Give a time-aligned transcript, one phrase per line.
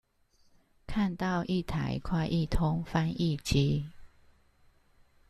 [0.87, 3.85] 看到一台快譯通翻譯機